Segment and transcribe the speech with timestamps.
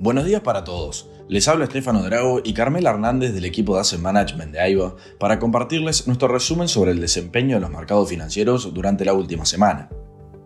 [0.00, 1.08] Buenos días para todos.
[1.26, 5.40] Les habla Estefano Drago y Carmela Hernández del equipo de Asset Management de AIBA para
[5.40, 9.88] compartirles nuestro resumen sobre el desempeño de los mercados financieros durante la última semana.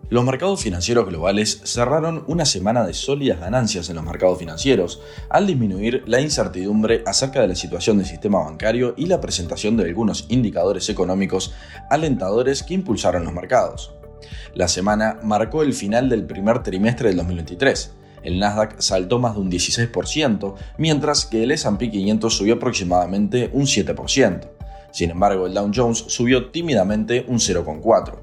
[0.09, 5.45] Los mercados financieros globales cerraron una semana de sólidas ganancias en los mercados financieros, al
[5.45, 10.25] disminuir la incertidumbre acerca de la situación del sistema bancario y la presentación de algunos
[10.29, 11.53] indicadores económicos
[11.91, 13.93] alentadores que impulsaron los mercados.
[14.55, 19.41] La semana marcó el final del primer trimestre del 2023 el Nasdaq saltó más de
[19.41, 24.49] un 16%, mientras que el SP 500 subió aproximadamente un 7%.
[24.91, 28.19] Sin embargo, el Dow Jones subió tímidamente un 0,4%.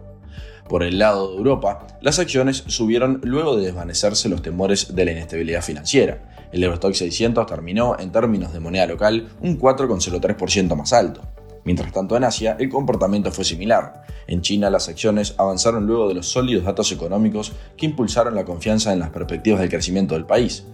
[0.68, 5.10] Por el lado de Europa, las acciones subieron luego de desvanecerse los temores de la
[5.10, 6.23] inestabilidad financiera.
[6.52, 11.23] El Eurostock 600 terminó, en términos de moneda local, un 4,03% más alto.
[11.64, 14.05] Mientras tanto, en Asia el comportamiento fue similar.
[14.27, 18.92] En China las acciones avanzaron luego de los sólidos datos económicos que impulsaron la confianza
[18.92, 20.65] en las perspectivas del crecimiento del país.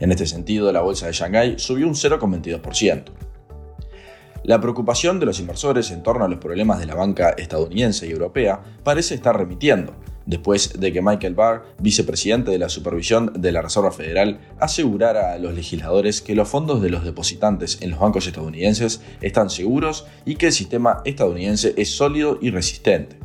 [0.00, 3.04] En este sentido, la bolsa de Shanghái subió un 0,22%.
[4.42, 8.10] La preocupación de los inversores en torno a los problemas de la banca estadounidense y
[8.10, 9.94] europea parece estar remitiendo,
[10.26, 15.38] después de que Michael Barr, vicepresidente de la supervisión de la Reserva Federal, asegurara a
[15.38, 20.36] los legisladores que los fondos de los depositantes en los bancos estadounidenses están seguros y
[20.36, 23.23] que el sistema estadounidense es sólido y resistente.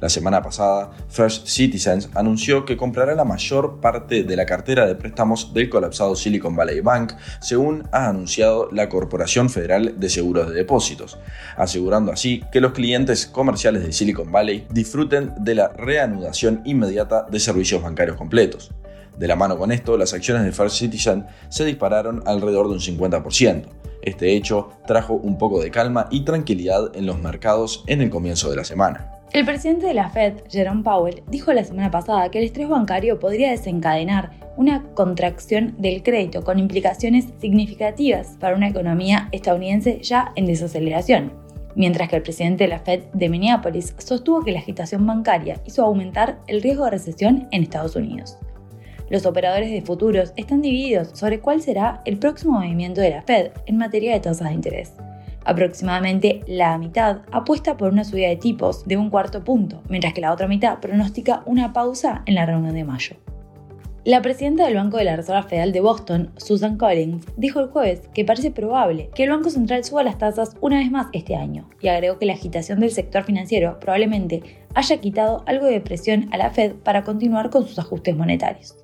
[0.00, 4.94] La semana pasada, First Citizens anunció que comprará la mayor parte de la cartera de
[4.94, 10.54] préstamos del colapsado Silicon Valley Bank, según ha anunciado la Corporación Federal de Seguros de
[10.54, 11.18] Depósitos,
[11.56, 17.38] asegurando así que los clientes comerciales de Silicon Valley disfruten de la reanudación inmediata de
[17.38, 18.70] servicios bancarios completos.
[19.18, 22.80] De la mano con esto, las acciones de First Citizen se dispararon alrededor de un
[22.80, 23.64] 50%.
[24.00, 28.48] Este hecho trajo un poco de calma y tranquilidad en los mercados en el comienzo
[28.48, 29.19] de la semana.
[29.32, 33.20] El presidente de la Fed, Jerome Powell, dijo la semana pasada que el estrés bancario
[33.20, 40.46] podría desencadenar una contracción del crédito con implicaciones significativas para una economía estadounidense ya en
[40.46, 41.32] desaceleración,
[41.76, 45.84] mientras que el presidente de la Fed de Minneapolis sostuvo que la agitación bancaria hizo
[45.84, 48.36] aumentar el riesgo de recesión en Estados Unidos.
[49.10, 53.52] Los operadores de futuros están divididos sobre cuál será el próximo movimiento de la Fed
[53.66, 54.92] en materia de tasas de interés.
[55.44, 60.20] Aproximadamente la mitad apuesta por una subida de tipos de un cuarto punto, mientras que
[60.20, 63.16] la otra mitad pronostica una pausa en la reunión de mayo.
[64.04, 68.08] La presidenta del Banco de la Reserva Federal de Boston, Susan Collins, dijo el jueves
[68.14, 71.68] que parece probable que el Banco Central suba las tasas una vez más este año,
[71.82, 76.38] y agregó que la agitación del sector financiero probablemente haya quitado algo de presión a
[76.38, 78.74] la Fed para continuar con sus ajustes monetarios.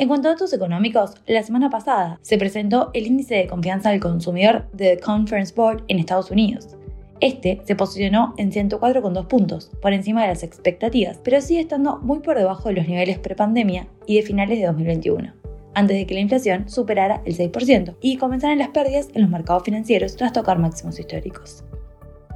[0.00, 3.98] En cuanto a datos económicos, la semana pasada se presentó el índice de confianza del
[3.98, 6.76] consumidor de The Conference Board en Estados Unidos.
[7.18, 12.20] Este se posicionó en 104,2 puntos, por encima de las expectativas, pero sigue estando muy
[12.20, 15.32] por debajo de los niveles prepandemia y de finales de 2021,
[15.74, 19.64] antes de que la inflación superara el 6% y comenzaran las pérdidas en los mercados
[19.64, 21.64] financieros tras tocar máximos históricos.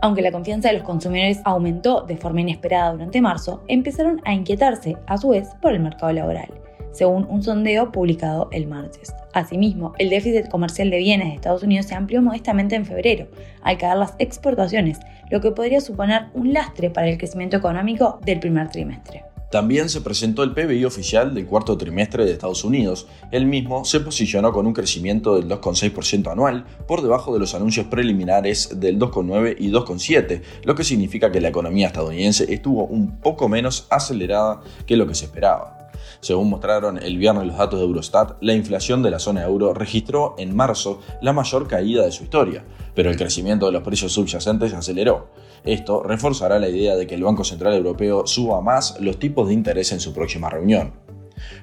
[0.00, 4.96] Aunque la confianza de los consumidores aumentó de forma inesperada durante marzo, empezaron a inquietarse,
[5.06, 6.61] a su vez, por el mercado laboral
[6.92, 9.14] según un sondeo publicado el martes.
[9.32, 13.26] Asimismo, el déficit comercial de bienes de Estados Unidos se amplió modestamente en febrero,
[13.62, 14.98] al caer las exportaciones,
[15.30, 19.24] lo que podría suponer un lastre para el crecimiento económico del primer trimestre.
[19.52, 23.06] También se presentó el PBI oficial del cuarto trimestre de Estados Unidos.
[23.30, 27.86] El mismo se posicionó con un crecimiento del 2,6% anual, por debajo de los anuncios
[27.88, 33.46] preliminares del 2,9 y 2,7, lo que significa que la economía estadounidense estuvo un poco
[33.50, 35.81] menos acelerada que lo que se esperaba.
[36.20, 40.34] Según mostraron el viernes los datos de Eurostat, la inflación de la zona euro registró
[40.38, 42.64] en marzo la mayor caída de su historia,
[42.94, 45.30] pero el crecimiento de los precios subyacentes aceleró.
[45.64, 49.54] Esto reforzará la idea de que el Banco Central Europeo suba más los tipos de
[49.54, 50.92] interés en su próxima reunión.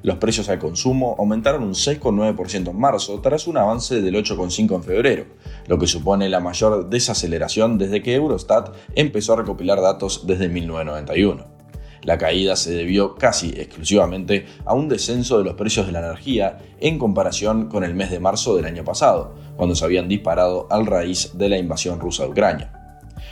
[0.01, 4.83] Los precios al consumo aumentaron un 6,9% en marzo tras un avance del 8,5% en
[4.83, 5.25] febrero,
[5.67, 11.58] lo que supone la mayor desaceleración desde que Eurostat empezó a recopilar datos desde 1991.
[12.03, 16.57] La caída se debió casi exclusivamente a un descenso de los precios de la energía
[16.79, 20.85] en comparación con el mes de marzo del año pasado, cuando se habían disparado al
[20.85, 22.79] raíz de la invasión rusa de Ucrania.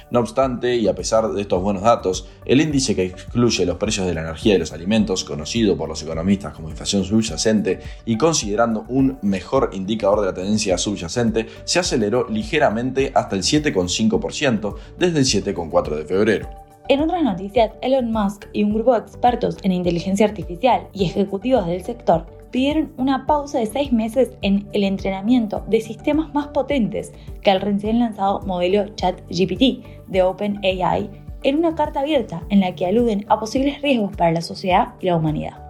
[0.09, 4.07] No obstante, y a pesar de estos buenos datos, el índice que excluye los precios
[4.07, 8.85] de la energía y los alimentos, conocido por los economistas como inflación subyacente, y considerando
[8.87, 15.25] un mejor indicador de la tendencia subyacente, se aceleró ligeramente hasta el 7,5% desde el
[15.25, 16.66] 7,4% de febrero.
[16.89, 21.67] En otras noticias, Elon Musk y un grupo de expertos en inteligencia artificial y ejecutivos
[21.67, 27.11] del sector pidieron una pausa de seis meses en el entrenamiento de sistemas más potentes
[27.41, 31.09] que el recién lanzado modelo ChatGPT de OpenAI
[31.43, 35.07] en una carta abierta en la que aluden a posibles riesgos para la sociedad y
[35.07, 35.66] la humanidad.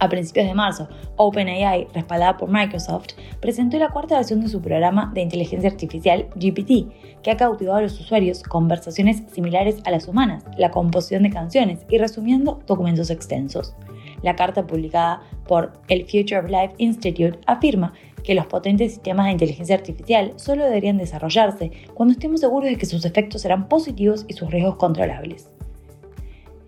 [0.00, 3.08] A principios de marzo, OpenAI, respaldada por Microsoft,
[3.40, 7.82] presentó la cuarta versión de su programa de inteligencia artificial GPT, que ha cautivado a
[7.82, 13.74] los usuarios conversaciones similares a las humanas, la composición de canciones y resumiendo documentos extensos.
[14.22, 17.92] La carta publicada por el Future of Life Institute afirma
[18.24, 22.86] que los potentes sistemas de inteligencia artificial solo deberían desarrollarse cuando estemos seguros de que
[22.86, 25.50] sus efectos serán positivos y sus riesgos controlables.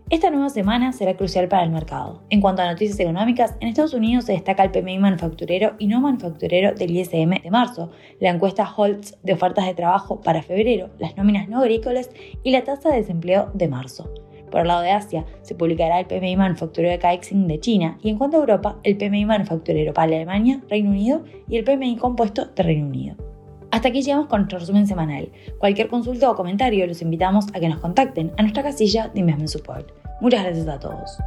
[0.09, 2.23] Esta nueva semana será crucial para el mercado.
[2.31, 6.01] En cuanto a noticias económicas, en Estados Unidos se destaca el PMI manufacturero y no
[6.01, 11.17] manufacturero del ISM de marzo, la encuesta Holtz de ofertas de trabajo para febrero, las
[11.17, 12.11] nóminas no agrícolas
[12.45, 14.09] y la tasa de desempleo de marzo.
[14.53, 18.09] Por el lado de Asia, se publicará el PMI manufacturero de Caixin de China y
[18.09, 22.47] en cuanto a Europa, el PMI manufacturero para Alemania, Reino Unido y el PMI compuesto
[22.47, 23.26] de Reino Unido.
[23.71, 25.31] Hasta aquí llegamos con nuestro resumen semanal.
[25.59, 29.51] Cualquier consulta o comentario los invitamos a que nos contacten a nuestra casilla de Investment
[29.51, 29.91] Support.
[30.21, 31.19] Muchas gracias a todos.